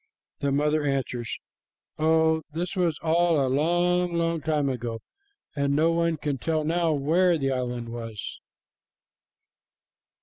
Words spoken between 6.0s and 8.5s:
can tell now where the island was."